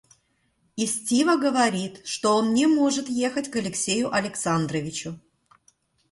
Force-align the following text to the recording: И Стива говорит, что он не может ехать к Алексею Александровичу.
И 0.75 0.87
Стива 0.87 1.35
говорит, 1.37 2.01
что 2.07 2.35
он 2.35 2.55
не 2.55 2.65
может 2.65 3.07
ехать 3.07 3.51
к 3.51 3.55
Алексею 3.57 4.11
Александровичу. 4.11 5.19